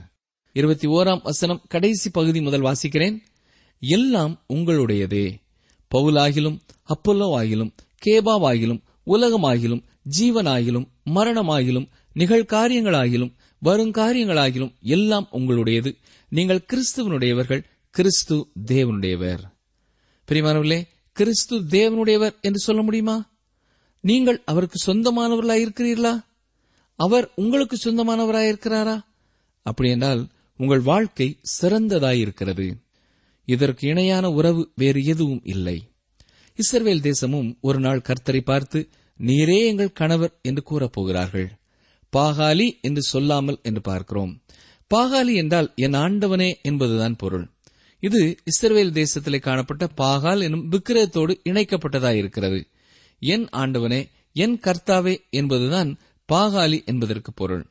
[0.53, 3.19] இருபத்தி ஓராம் வசனம் கடைசி பகுதி முதல் வாசிக்கிறேன்.
[3.81, 5.37] எல்லாம் உங்களுடையதே.
[5.95, 7.73] பவுலாகிலும் அப்பல்லோவாகிலும்
[8.07, 9.83] கேபாவாகிலும் உலகமாகிலும்
[10.19, 13.33] ஜீவனாகிலும் மரணமாகிலும் நிகழ்காரியங்களாகிலும்
[13.65, 15.97] வருங்காரியங்களாகிலும் எல்லாம் உங்களுடையது.
[16.29, 19.41] நீங்கள் கிறிஸ்துவனுடையவர்கள் கிறிஸ்து தேவனுடையவர்.
[20.29, 23.29] பிரிமானவர்களே கிறிஸ்து தேவனுடையவர் என்று சொல்ல முடியுமா?
[24.01, 26.25] நீங்கள் அவருக்கு சொந்தமானவர்களாய் இருக்கிறீர்களா
[26.97, 29.01] அவர் உங்களுக்கு சொந்தமானவராயிருக்கிறாரா?
[29.63, 32.73] அப்படி என்றால் உங்கள் வாழ்க்கை சிறந்ததாயிருக்கிறது.
[33.55, 35.77] இதற்கு இணையான உறவு வேறு எதுவும் இல்லை.
[36.59, 38.79] இஸ்ரவேல் தேசமும் ஒரு நாள் கர்த்தரை பார்த்து
[39.21, 41.49] நீரே எங்கள் கணவர் என்று கூறப்போகிறார்கள்
[42.13, 44.33] பாகாலி என்று சொல்லாமல் என்று பார்க்கிறோம்.
[44.91, 47.47] பாகாலி என்றால் என் ஆண்டவனே என்பதுதான் பொருள்.
[48.03, 52.61] இது இஸ்ரவேல் தேசத்திலே காணப்பட்ட பாகால் எனும் விக்கிரகத்தோடு இணைக்கப்பட்டதாயிருக்கிறது
[53.23, 54.01] என் ஆண்டவனே
[54.37, 55.91] என் கர்த்தாவே என்பதுதான்
[56.29, 57.65] பாகாலி என்பதற்கு பொருள்.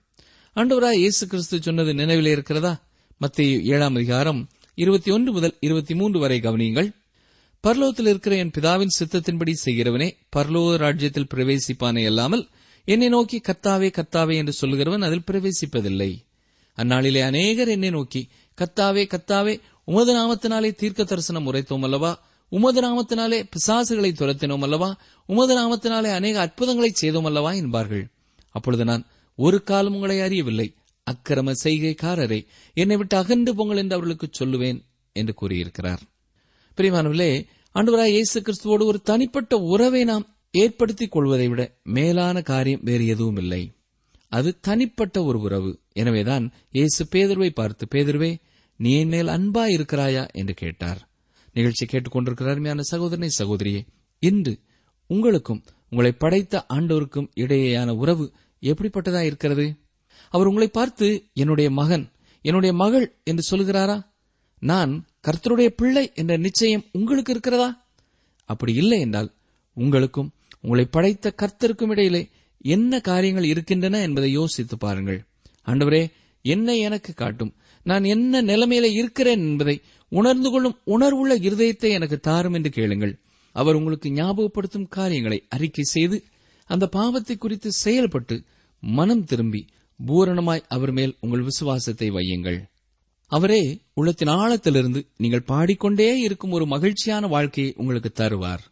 [0.55, 2.73] ஆண்டவராய் இயேசு கிறிஸ்து சொன்னது நினைவிலே இருக்கிறதா?
[3.21, 4.41] மத்திய ஏழாம் அதிகாரம்
[4.79, 6.91] இருபத்தி ஒன்று முதல் இருபத்தி மூன்று வரை கவனியுங்கள்.
[7.67, 12.47] பர்லோகத்தில் இருக்கிற என் பிதாவின் சித்தத்தின்படி செய்கிறவனே பர்லோக ராஜ்யத்தில் பிரவேசிப்பானே அல்லாமல்
[12.85, 16.15] என்னை நோக்கி கத்தாவே கத்தாவே என்று சொல்லுகிறவன் அதில் பிரவேசிப்பதில்லை.
[16.77, 18.29] அந்நாளிலே அநேகர் என்னை நோக்கி
[18.61, 22.25] கத்தாவே கத்தாவே உமது நாமத்தினாலே தீர்க்க தரிசனம் உரைத்தோம் அல்லவா?
[22.49, 24.97] உமது நாமத்தினாலே பிசாசுகளை துரத்தினோம் அல்லவா?
[25.25, 27.53] உமது நாமத்தினாலே அநேக அற்புதங்களை செய்தோம் அல்லவா?
[27.53, 28.09] என்பார்கள்.
[28.51, 30.73] அப்பொழுது நான் ஒரு காலம் உங்களை அறியவில்லை.
[31.11, 32.41] அக்கிரம செய்கைக்காரரை
[32.73, 34.79] என்னை விட்டு அகன்று பொங்கல் என்று அவர்களுக்கு சொல்லுவேன்
[35.15, 36.01] என்று கூறியிருக்கிறார்.
[36.77, 37.31] பிரிமானவிலே
[37.73, 43.63] ஆண்டவராய் இயேசு கிறிஸ்துவோடு ஒரு தனிப்பட்ட உறவை நாம் ஏற்படுத்திக் கொள்வதை விட மேலான காரியம் வேறு எதுவும் இல்லை.
[44.31, 45.71] அது தனிப்பட்ட ஒரு உறவு.
[45.93, 48.31] எனவேதான் இயேசு பேதர்வை பார்த்து பேதர்வே
[48.79, 50.23] நீ என் மேல் அன்பா இருக்கிறாயா?
[50.31, 50.99] என்று கேட்டார்.
[51.53, 53.81] நிகழ்ச்சி கேட்டுக்கொண்டிருக்கிற அருமையான சகோதரனை சகோதரியே
[54.19, 54.53] இன்று
[55.09, 58.25] உங்களுக்கும் உங்களை படைத்த ஆண்டோருக்கும் இடையேயான உறவு
[58.61, 59.65] எப்படிப்பட்டதா இருக்கிறது?
[60.29, 62.05] அவர் உங்களை பார்த்து என்னுடைய மகன்
[62.45, 63.97] என்னுடைய மகள் என்று சொல்கிறாரா
[64.61, 64.91] நான்
[65.27, 67.69] கர்த்தருடைய பிள்ளை என்ற நிச்சயம் உங்களுக்கு இருக்கிறதா?
[68.49, 69.29] அப்படி இல்லை என்றால்
[69.77, 70.29] உங்களுக்கும்
[70.61, 72.21] உங்களை படைத்த கர்த்தருக்கும் இடையிலே
[72.65, 75.19] என்ன காரியங்கள் இருக்கின்றன என்பதை யோசித்து பாருங்கள்.
[75.67, 76.03] ஆண்டவரே
[76.45, 77.53] என்னை எனக்கு காட்டும்.
[77.85, 79.75] நான் என்ன நிலைமையில இருக்கிறேன் என்பதை
[80.11, 83.13] உணர்ந்து கொள்ளும் உணர்வுள்ள இருதயத்தை எனக்கு தாரும் என்று கேளுங்கள்.
[83.55, 86.17] அவர் உங்களுக்கு ஞாபகப்படுத்தும் காரியங்களை அறிக்கை செய்து
[86.69, 88.35] அந்த பாவத்தை குறித்து செயல்பட்டு
[88.83, 89.61] மனம் திரும்பி
[90.07, 92.59] பூரணமாய் அவர் மேல் உங்கள் விசுவாசத்தை வையுங்கள்.
[93.27, 98.63] அவரே உள்ளத்தின் ஆழத்திலிருந்து நீங்கள் பாடிக்கொண்டே இருக்கும் ஒரு மகிழ்ச்சியான வாழ்க்கையை உங்களுக்கு தருவார்.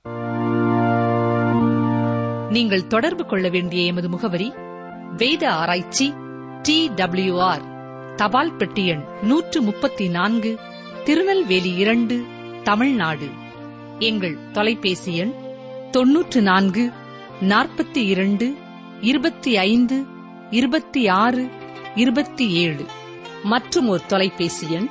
[2.49, 4.51] நீங்கள் தொடர்பு கொள்ள வேண்டிய எமது முகவரி
[5.17, 6.13] வேத ஆராய்ச்சி
[6.61, 7.65] டி டபிள்யூ ஆர்
[8.15, 10.57] தபால் பெட்டி எண் நூற்று முப்பத்தி நான்கு
[11.03, 12.23] திருநெல்வேலி இரண்டு
[12.63, 13.27] தமிழ்நாடு.
[13.99, 15.33] எங்கள் தொலைபேசி எண்
[15.91, 16.91] தொன்னூற்று நான்கு
[17.41, 18.55] நாற்பத்தி இரண்டு
[19.01, 20.15] இருபத்தி ஐந்து
[20.51, 21.49] இருபத்தி ஆறு
[21.95, 22.85] இருபத்தி ஏழு
[23.43, 24.87] மற்றும் ஒரு தொலைபேசி எண்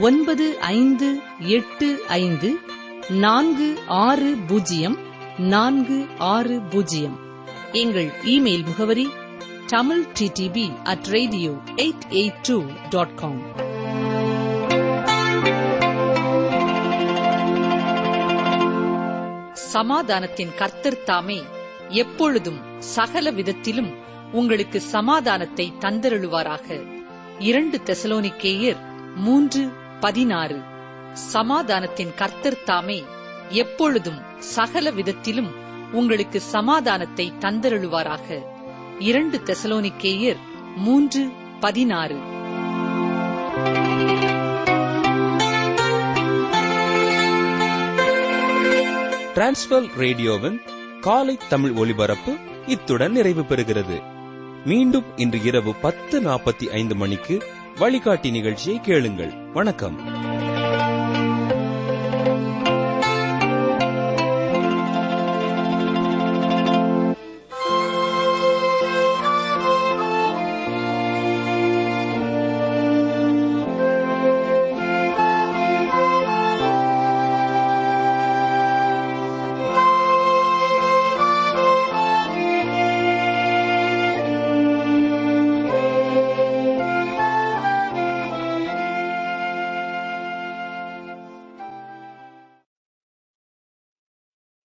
[0.00, 2.56] ஒன்பது ஐந்து எட்டு ஐந்து
[3.08, 4.98] நான்கு ஆறு பூஜ்ஜியம்
[5.38, 7.18] நான்கு ஆறு பூஜ்ஜியம்.
[7.72, 9.08] எங்கள் இமெயில் முகவரி
[9.66, 13.56] Tamil TTP at radio eight eight two dot com.
[19.52, 21.42] சமாதானத்தின் கர்த்தர் தாமே
[21.88, 26.86] எப்பொழுதும் சகல விதத்திலும் உங்களுக்கு சமாதானத்தை தந்தருளுவாராக.
[27.38, 28.76] இரண்டு தெசலோனிக்கேயர்
[29.16, 29.68] மூன்று
[30.00, 30.60] பதினாறு.
[31.12, 33.04] சமாதானத்தின் கர்த்தர் தாமே
[33.48, 35.54] எப்பொழுதும் சகல விதத்திலும்
[35.92, 38.42] உங்களுக்கு சமாதானத்தை தந்தருளுவாராக.
[38.98, 40.36] இரண்டு தெசலோனிக்கேயர்
[40.76, 42.16] மூன்று பதினாறு.
[49.34, 50.60] டிரான்ஸ்வர் ரேடியோவின்
[51.00, 52.36] காலை தமிழ் ஒலிபரப்பு
[52.66, 54.16] இத்துடன் நிறைவு பெறுகிறது.
[54.64, 57.42] மீண்டும் இன்று இரவு பத்து நாற்பத்தி ஐந்து மணிக்கு
[57.78, 59.32] வழிகாட்டி நிகழ்ச்சியை கேளுங்கள்.
[59.52, 60.27] வணக்கம்.